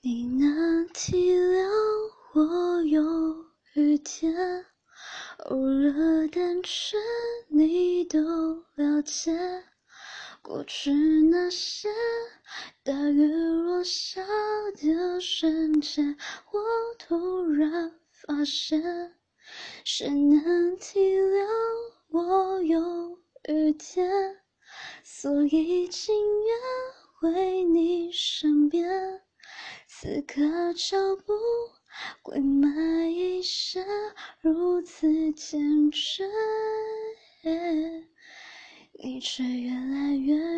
[0.00, 1.68] 你能体谅
[2.32, 3.02] 我有
[3.74, 4.64] 雨天，
[5.46, 7.02] 偶尔单纯
[7.48, 9.36] 你都了解。
[10.40, 11.88] 过去那些
[12.84, 14.24] 大雨落下
[14.76, 16.16] 的瞬间，
[16.52, 16.60] 我
[16.96, 19.16] 突然发现，
[19.84, 21.44] 谁能体谅
[22.10, 23.18] 我有
[23.48, 24.08] 雨天，
[25.02, 29.24] 所以情愿回你身边。
[30.00, 31.34] 此刻脚步
[32.22, 33.84] 会慢一些，
[34.40, 36.22] 如此坚决。
[38.92, 40.57] 你却越来越。